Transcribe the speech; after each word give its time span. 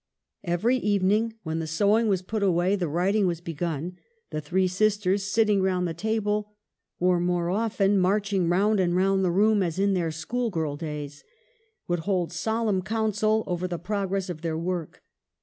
Every 0.43 0.77
evening 0.77 1.35
when 1.43 1.59
the 1.59 1.67
sewing 1.67 2.07
was 2.07 2.23
put 2.23 2.41
away 2.41 2.75
the 2.75 2.87
writing 2.87 3.27
was 3.27 3.39
begun, 3.39 3.99
the 4.31 4.41
three 4.41 4.67
sisters, 4.67 5.21
sitting 5.25 5.61
round 5.61 5.87
the 5.87 5.93
table, 5.93 6.53
or 6.99 7.19
more 7.19 7.51
often 7.51 7.99
marching 7.99 8.49
round 8.49 8.79
and 8.79 8.95
round 8.95 9.23
the 9.23 9.29
room 9.29 9.61
as 9.61 9.77
in 9.77 9.93
their 9.93 10.09
schoolgirl 10.09 10.77
days, 10.77 11.23
would 11.87 11.99
hold 11.99 12.33
solemn 12.33 12.81
council 12.81 13.43
over 13.45 13.67
the 13.67 13.77
progress 13.77 14.27
of 14.27 14.41
their 14.41 14.57
work. 14.57 15.03